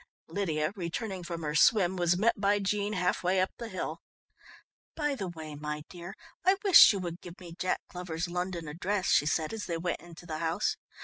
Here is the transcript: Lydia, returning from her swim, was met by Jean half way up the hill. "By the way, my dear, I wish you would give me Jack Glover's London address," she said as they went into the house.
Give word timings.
Lydia, 0.27 0.73
returning 0.75 1.23
from 1.23 1.43
her 1.43 1.53
swim, 1.53 1.95
was 1.95 2.17
met 2.17 2.33
by 2.35 2.57
Jean 2.57 2.93
half 2.93 3.21
way 3.23 3.39
up 3.39 3.51
the 3.59 3.69
hill. 3.69 4.01
"By 4.95 5.13
the 5.13 5.27
way, 5.27 5.53
my 5.53 5.83
dear, 5.89 6.15
I 6.43 6.57
wish 6.63 6.91
you 6.91 6.97
would 6.97 7.21
give 7.21 7.39
me 7.39 7.53
Jack 7.53 7.81
Glover's 7.87 8.27
London 8.27 8.67
address," 8.67 9.05
she 9.11 9.27
said 9.27 9.53
as 9.53 9.67
they 9.67 9.77
went 9.77 9.99
into 10.01 10.25
the 10.25 10.39
house. 10.39 10.75